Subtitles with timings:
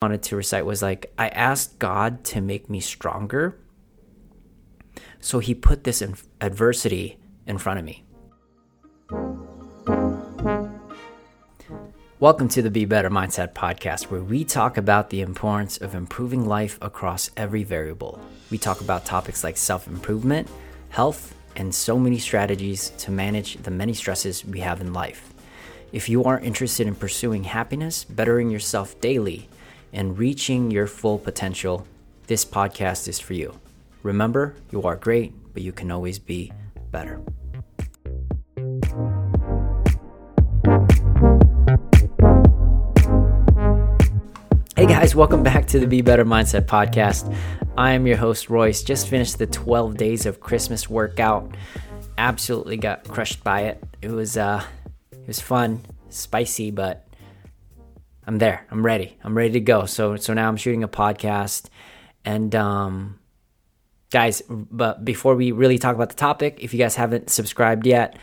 [0.00, 3.58] wanted to recite was like I asked God to make me stronger.
[5.18, 8.04] So he put this in adversity in front of me.
[12.20, 16.46] Welcome to the Be Better Mindset podcast, where we talk about the importance of improving
[16.46, 18.20] life across every variable.
[18.52, 20.48] We talk about topics like self improvement,
[20.90, 25.34] health, and so many strategies to manage the many stresses we have in life.
[25.90, 29.48] If you are interested in pursuing happiness, bettering yourself daily,
[29.92, 31.86] and reaching your full potential,
[32.26, 33.58] this podcast is for you.
[34.02, 36.52] Remember, you are great, but you can always be
[36.90, 37.20] better.
[44.76, 47.34] Hey guys, welcome back to the Be Better Mindset podcast.
[47.76, 48.82] I am your host, Royce.
[48.84, 51.56] Just finished the 12 days of Christmas workout.
[52.16, 53.82] Absolutely got crushed by it.
[54.02, 54.62] It was uh
[55.10, 57.07] it was fun, spicy, but
[58.28, 58.66] I'm there.
[58.70, 59.16] I'm ready.
[59.24, 59.86] I'm ready to go.
[59.86, 61.70] So so now I'm shooting a podcast,
[62.26, 63.18] and um,
[64.10, 68.18] guys, but before we really talk about the topic, if you guys haven't subscribed yet,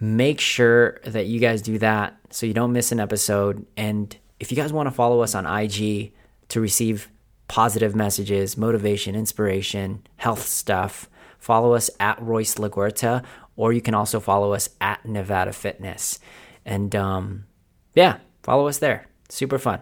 [0.00, 3.64] make sure that you guys do that so you don't miss an episode.
[3.76, 6.12] And if you guys want to follow us on IG
[6.48, 7.08] to receive
[7.46, 11.08] positive messages, motivation, inspiration, health stuff,
[11.38, 13.22] follow us at Royce LaGuerta,
[13.54, 16.18] or you can also follow us at Nevada Fitness.
[16.66, 17.46] And um,
[17.94, 19.80] yeah, follow us there super fun.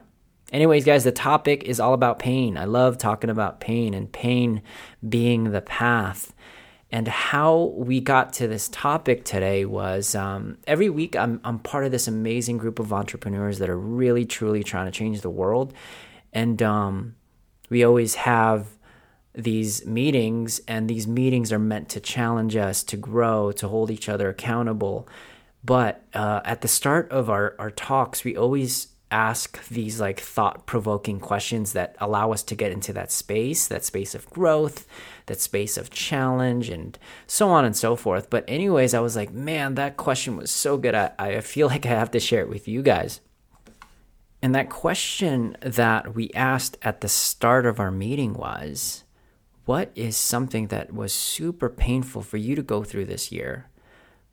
[0.52, 2.58] Anyways, guys, the topic is all about pain.
[2.58, 4.62] I love talking about pain and pain
[5.08, 6.34] being the path.
[6.90, 11.86] And how we got to this topic today was um, every week I'm, I'm part
[11.86, 15.72] of this amazing group of entrepreneurs that are really, truly trying to change the world.
[16.34, 17.16] And um,
[17.70, 18.66] we always have
[19.34, 24.10] these meetings, and these meetings are meant to challenge us to grow, to hold each
[24.10, 25.08] other accountable.
[25.64, 30.66] But uh, at the start of our, our talks, we always ask these like thought
[30.66, 34.86] provoking questions that allow us to get into that space, that space of growth,
[35.26, 38.30] that space of challenge, and so on and so forth.
[38.30, 40.94] But, anyways, I was like, man, that question was so good.
[40.94, 43.20] I, I feel like I have to share it with you guys.
[44.42, 49.04] And that question that we asked at the start of our meeting was
[49.64, 53.68] what is something that was super painful for you to go through this year,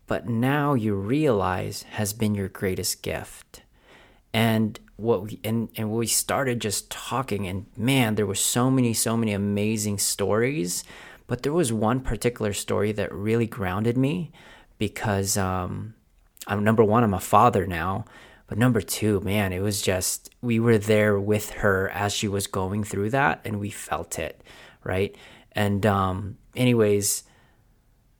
[0.07, 3.61] but now you realize has been your greatest gift?
[4.33, 8.93] And what we and, and we started just talking and man there were so many
[8.93, 10.83] so many amazing stories.
[11.27, 14.31] But there was one particular story that really grounded me
[14.79, 15.93] because um,
[16.47, 18.05] I'm number one I'm a father now.
[18.47, 22.47] But number two man it was just we were there with her as she was
[22.47, 24.43] going through that and we felt it
[24.83, 25.15] right?
[25.51, 27.23] And um, anyways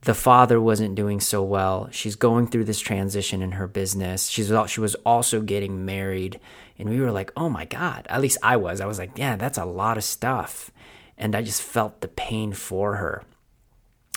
[0.02, 1.88] the father wasn't doing so well.
[1.90, 4.28] She's going through this transition in her business.
[4.28, 6.40] She's she was also getting married,
[6.78, 8.80] and we were like, "Oh my god!" At least I was.
[8.80, 10.70] I was like, "Yeah, that's a lot of stuff,"
[11.18, 13.24] and I just felt the pain for her.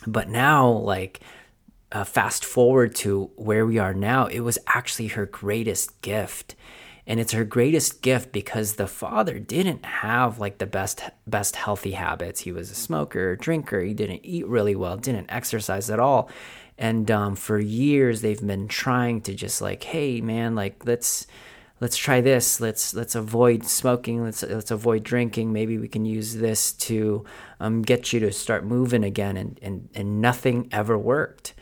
[0.08, 1.20] But now, like,
[1.92, 6.56] uh, fast forward to where we are now, it was actually her greatest gift
[7.06, 11.92] and it's her greatest gift because the father didn't have like the best best healthy
[11.92, 12.42] habits.
[12.42, 13.82] He was a smoker drinker.
[13.82, 16.30] He didn't eat really well didn't exercise at all.
[16.78, 21.28] And um, for years they've been trying to just like hey man like let's
[21.84, 22.62] let's try this.
[22.62, 24.24] Let's let's avoid smoking.
[24.24, 25.52] Let's let's avoid drinking.
[25.52, 27.26] Maybe we can use this to
[27.60, 29.36] um, get you to start moving again.
[29.36, 31.54] And, and and nothing ever worked.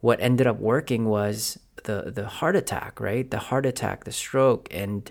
[0.00, 3.30] What ended up working was the the heart attack, right?
[3.30, 5.10] The heart attack, the stroke, and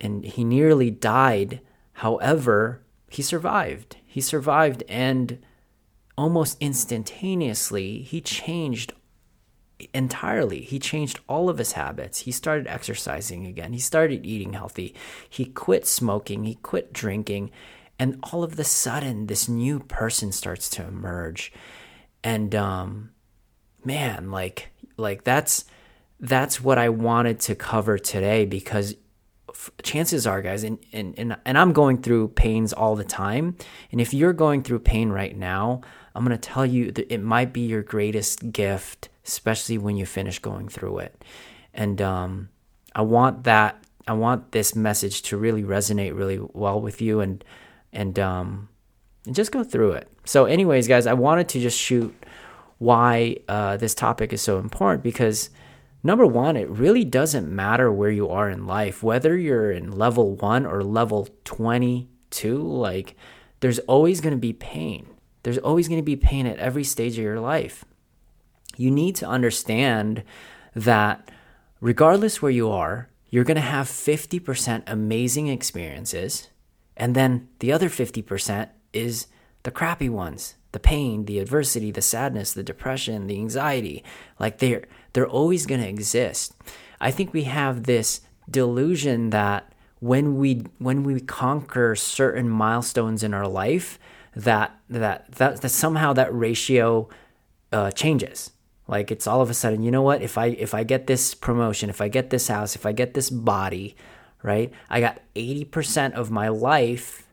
[0.00, 1.60] and he nearly died.
[1.94, 3.96] However, he survived.
[4.06, 5.38] He survived, and
[6.16, 8.92] almost instantaneously, he changed
[9.92, 10.62] entirely.
[10.62, 12.20] He changed all of his habits.
[12.20, 13.72] He started exercising again.
[13.72, 14.94] He started eating healthy.
[15.28, 16.44] He quit smoking.
[16.44, 17.50] He quit drinking.
[17.98, 21.52] And all of the sudden, this new person starts to emerge.
[22.24, 23.10] And um,
[23.84, 25.64] man, like like that's
[26.20, 28.94] that's what I wanted to cover today because
[29.82, 33.56] chances are guys and, and, and, and i'm going through pains all the time.
[33.90, 35.80] And if you're going through pain right now
[36.14, 40.06] i'm going to tell you that it might be your greatest gift especially when you
[40.06, 41.24] finish going through it.
[41.74, 42.48] And um,
[42.94, 47.44] i want that i want this message to really resonate really well with you and
[47.92, 48.68] and um,
[49.24, 50.08] and just go through it.
[50.24, 52.14] So anyways guys i wanted to just shoot
[52.78, 55.48] why uh, this topic is so important because
[56.06, 60.36] number one, it really doesn't matter where you are in life, whether you're in level
[60.36, 63.16] one or level 22, like
[63.60, 65.06] there's always going to be pain.
[65.42, 67.84] There's always going to be pain at every stage of your life.
[68.76, 70.22] You need to understand
[70.74, 71.30] that
[71.80, 76.48] regardless where you are, you're going to have 50% amazing experiences
[76.96, 79.26] And then the other 50% is
[79.62, 84.04] the crappy ones the pain, the adversity, the sadness, the depression, the anxiety.
[84.38, 84.84] Like they're,
[85.14, 86.54] they're always going to exist.
[87.00, 88.20] I think we have this
[88.50, 93.98] delusion that when we when we conquer certain milestones in our life
[94.34, 97.08] that that that, that somehow that ratio
[97.72, 98.50] uh, changes
[98.86, 101.34] like it's all of a sudden you know what if i if i get this
[101.34, 103.96] promotion if i get this house if i get this body
[104.42, 107.25] right i got 80% of my life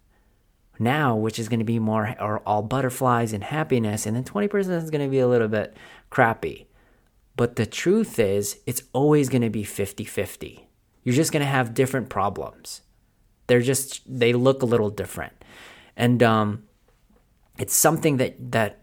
[0.79, 4.53] now which is going to be more or all butterflies and happiness and then 20%
[4.83, 5.75] is going to be a little bit
[6.09, 6.67] crappy
[7.35, 10.63] but the truth is it's always going to be 50-50
[11.03, 12.81] you're just going to have different problems.
[13.47, 15.33] They're just they look a little different.
[15.95, 16.63] And um
[17.59, 18.79] it's something that that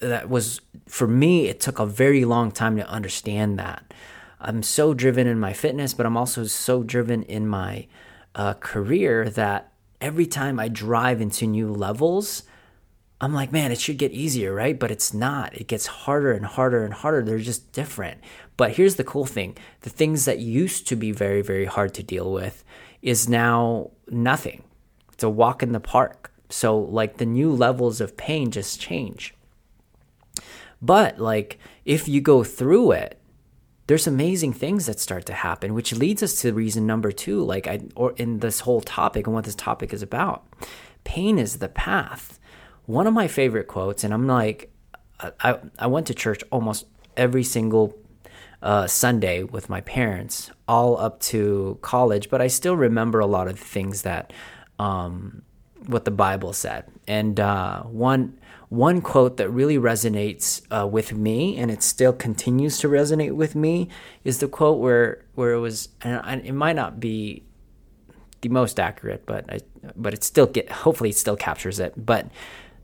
[0.00, 3.94] that was for me it took a very long time to understand that.
[4.40, 7.86] I'm so driven in my fitness, but I'm also so driven in my
[8.34, 9.71] uh, career that
[10.02, 12.42] every time I drive into new levels,
[13.20, 14.76] I'm like, man, it should get easier, right?
[14.76, 15.54] But it's not.
[15.54, 17.22] It gets harder and harder and harder.
[17.22, 18.20] They're just different.
[18.56, 22.02] But here's the cool thing the things that used to be very, very hard to
[22.02, 22.64] deal with
[23.00, 24.64] is now nothing.
[25.12, 26.32] It's a walk in the park.
[26.48, 29.34] So, like, the new levels of pain just change.
[30.82, 33.18] But, like, if you go through it,
[33.86, 37.66] there's amazing things that start to happen, which leads us to reason number two, like
[37.66, 40.46] I or in this whole topic and what this topic is about.
[41.04, 42.38] Pain is the path
[42.86, 44.70] one of my favorite quotes, and I'm like,
[45.40, 46.86] I, I went to church almost
[47.16, 47.96] every single
[48.60, 53.48] uh, Sunday with my parents, all up to college, but I still remember a lot
[53.48, 54.32] of things that
[54.78, 55.42] um,
[55.86, 56.84] what the Bible said.
[57.06, 58.38] And uh, one
[58.72, 63.54] one quote that really resonates uh, with me, and it still continues to resonate with
[63.54, 63.88] me,
[64.24, 67.44] is the quote where where it was, and it might not be
[68.40, 69.60] the most accurate, but I,
[69.94, 72.30] but it still get hopefully it still captures it, but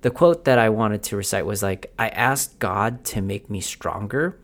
[0.03, 3.61] the quote that I wanted to recite was like, I asked God to make me
[3.61, 4.39] stronger.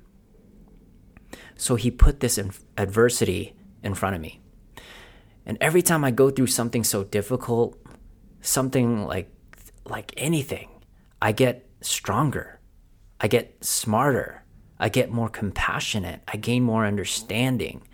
[1.57, 2.41] So he put this
[2.77, 4.41] adversity in front of me.
[5.47, 7.79] And every time I go through something so difficult,
[8.41, 9.31] something like
[9.85, 10.69] like anything,
[11.25, 12.61] I get stronger.
[13.19, 14.45] I get smarter.
[14.79, 16.21] I get more compassionate.
[16.29, 17.89] I gain more understanding.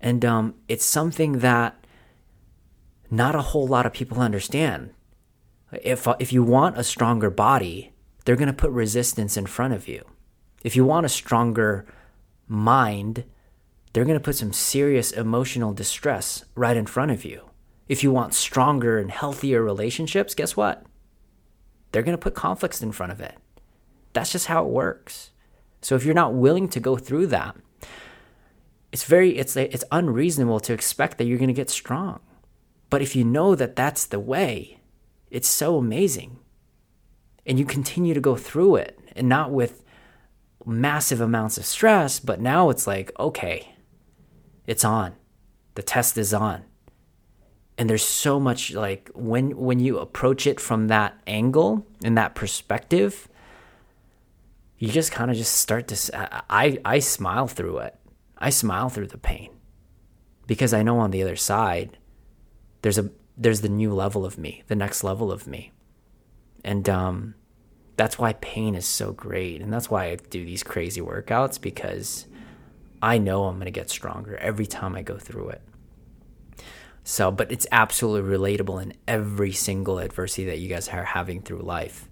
[0.00, 1.84] And um, it's something that
[3.10, 4.94] not a whole lot of people understand
[5.82, 7.92] if, if you want a stronger body,
[8.24, 10.02] they're going to put resistance in front of you.
[10.62, 11.84] If you want a stronger
[12.48, 13.24] mind,
[13.92, 17.50] they're going to put some serious emotional distress right in front of you.
[17.88, 20.86] If you want stronger and healthier relationships, guess what?
[21.94, 23.36] They're going to put conflicts in front of it.
[24.14, 25.30] That's just how it works.
[25.80, 27.54] So if you're not willing to go through that,
[28.90, 32.18] it's very it's it's unreasonable to expect that you're going to get strong.
[32.90, 34.80] But if you know that that's the way,
[35.30, 36.40] it's so amazing.
[37.46, 39.84] And you continue to go through it and not with
[40.66, 43.76] massive amounts of stress, but now it's like, okay,
[44.66, 45.14] it's on.
[45.76, 46.64] The test is on.
[47.76, 52.34] And there's so much like when when you approach it from that angle and that
[52.34, 53.28] perspective,
[54.78, 57.96] you just kind of just start to I I smile through it.
[58.38, 59.50] I smile through the pain
[60.46, 61.98] because I know on the other side
[62.82, 65.72] there's a there's the new level of me, the next level of me.
[66.62, 67.34] And um,
[67.96, 69.60] that's why pain is so great.
[69.60, 72.26] And that's why I do these crazy workouts because
[73.02, 75.62] I know I'm going to get stronger every time I go through it.
[77.04, 81.60] So, but it's absolutely relatable in every single adversity that you guys are having through
[81.60, 82.08] life.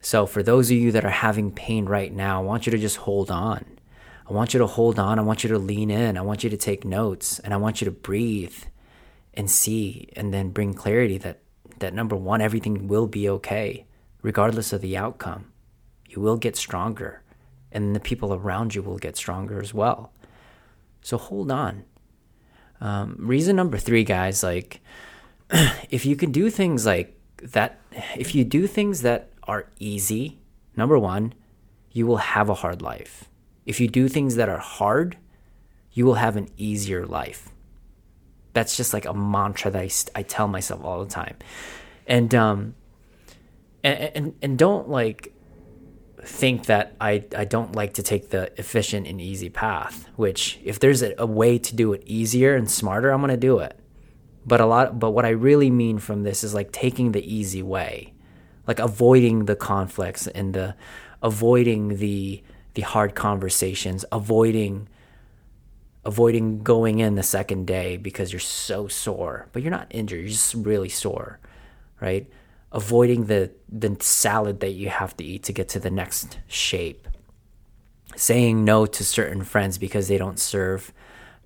[0.00, 2.78] So, for those of you that are having pain right now, I want you to
[2.78, 3.64] just hold on.
[4.28, 5.18] I want you to hold on.
[5.18, 6.16] I want you to lean in.
[6.16, 8.56] I want you to take notes and I want you to breathe
[9.36, 11.40] and see and then bring clarity that
[11.78, 13.86] that number one everything will be okay
[14.22, 15.52] regardless of the outcome
[16.08, 17.22] you will get stronger
[17.70, 20.12] and the people around you will get stronger as well
[21.02, 21.84] so hold on
[22.80, 24.80] um, reason number three guys like
[25.90, 27.80] if you can do things like that
[28.16, 30.38] if you do things that are easy
[30.76, 31.32] number one
[31.92, 33.28] you will have a hard life
[33.64, 35.16] if you do things that are hard
[35.92, 37.50] you will have an easier life
[38.56, 39.82] that's just like a mantra that
[40.14, 41.36] I, I tell myself all the time.
[42.06, 42.74] And, um,
[43.84, 45.34] and, and, and don't like
[46.22, 50.80] think that I, I don't like to take the efficient and easy path, which if
[50.80, 53.78] there's a, a way to do it easier and smarter, I'm going to do it.
[54.44, 57.62] But a lot, but what I really mean from this is like taking the easy
[57.62, 58.14] way,
[58.66, 60.76] like avoiding the conflicts and the
[61.22, 62.42] avoiding the,
[62.74, 64.88] the hard conversations, avoiding
[66.06, 70.28] avoiding going in the second day because you're so sore, but you're not injured, you're
[70.28, 71.40] just really sore,
[72.00, 72.30] right?
[72.76, 77.08] Avoiding the the salad that you have to eat to get to the next shape.
[78.14, 80.92] Saying no to certain friends because they don't serve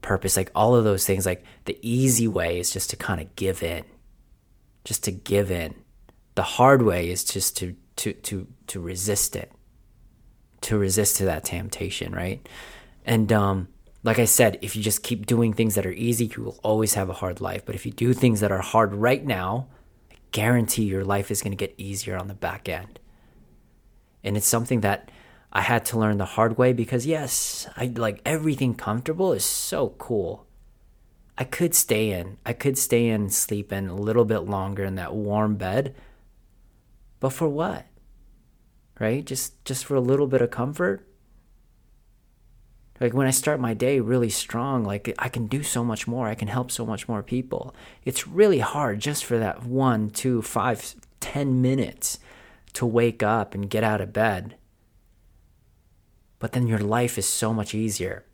[0.03, 3.35] purpose, like all of those things, like the easy way is just to kind of
[3.37, 3.85] give in.
[4.85, 5.75] Just to give in.
[6.35, 9.53] The hard way is just to to to to resist it.
[10.63, 12.47] To resist to that temptation, right?
[13.05, 13.69] And um
[14.03, 16.95] like I said, if you just keep doing things that are easy, you will always
[16.95, 17.65] have a hard life.
[17.67, 19.69] But if you do things that are hard right now,
[20.33, 23.01] guarantee your life is going to get easier on the back end.
[24.23, 25.11] And it's something that
[25.53, 29.95] I had to learn the hard way because, yes, I like everything comfortable is so
[29.99, 30.47] cool.
[31.37, 34.85] I could stay in, I could stay in and sleep in a little bit longer
[34.85, 35.95] in that warm bed.
[37.19, 37.87] But for what?
[38.99, 39.25] Right?
[39.25, 41.07] Just just for a little bit of comfort?
[43.01, 46.29] Like when I start my day really strong, like I can do so much more.
[46.29, 47.75] I can help so much more people.
[48.05, 52.19] It's really hard just for that one, two, five, ten minutes
[52.75, 54.57] to wake up and get out of bed.
[56.39, 58.25] But then your life is so much easier.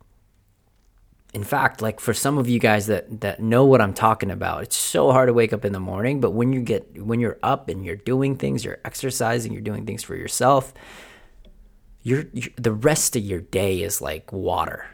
[1.33, 4.63] In fact, like for some of you guys that that know what I'm talking about,
[4.63, 7.39] it's so hard to wake up in the morning, but when you get when you're
[7.43, 10.73] up and you're doing things, you're exercising, you're doing things for yourself,
[12.13, 14.85] the rest of your day is like water.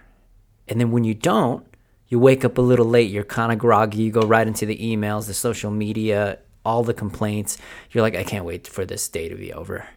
[0.67, 1.65] And then when you don't,
[2.07, 4.77] you wake up a little late, you're kind of groggy, you go right into the
[4.77, 7.57] emails, the social media, all the complaints.
[7.91, 9.87] You're like, I can't wait for this day to be over.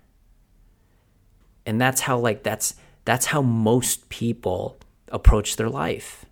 [1.64, 6.24] And that's how like that's that's how most people approach their life.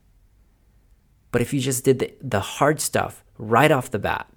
[1.30, 4.28] But if you just did the, the hard stuff right off the bat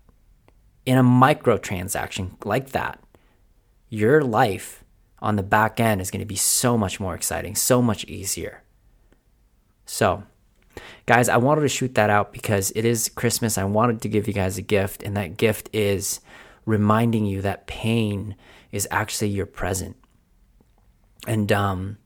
[0.85, 2.99] in a micro transaction like that,
[3.89, 4.83] your life
[5.19, 8.63] on the back end is going to be so much more exciting, so much easier.
[9.85, 10.23] So,
[11.05, 13.57] guys, I wanted to shoot that out because it is Christmas.
[13.57, 16.19] I wanted to give you guys a gift, and that gift is
[16.65, 18.35] reminding you that pain
[18.71, 19.95] is actually your present.
[21.25, 21.97] And um,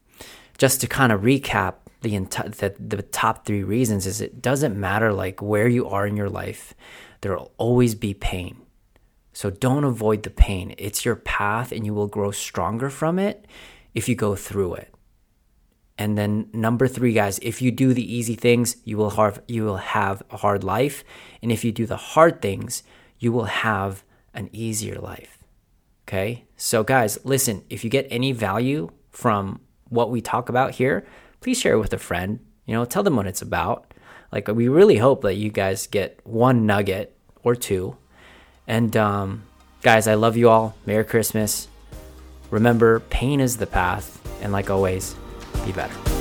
[0.58, 4.80] just to kind of recap the, enti- the the top three reasons is it doesn't
[4.80, 6.74] matter like where you are in your life,
[7.22, 8.62] there will always be pain.
[9.34, 10.76] So don't avoid the pain.
[10.78, 13.46] It's your path and you will grow stronger from it
[13.94, 14.94] if you go through it.
[15.98, 19.64] And then number 3 guys, if you do the easy things, you will have you
[19.64, 21.04] will have a hard life,
[21.44, 22.82] and if you do the hard things,
[23.20, 25.38] you will have an easier life.
[26.08, 26.46] Okay?
[26.58, 31.06] So guys, listen, if you get any value from what we talk about here,
[31.40, 32.40] please share it with a friend.
[32.66, 33.94] You know, tell them what it's about.
[34.32, 37.98] Like we really hope that you guys get one nugget or two
[38.72, 39.44] and um,
[39.82, 40.76] guys, I love you all.
[40.86, 41.68] Merry Christmas.
[42.52, 44.18] Remember, pain is the path.
[44.42, 45.14] And like always,
[45.66, 46.21] be better.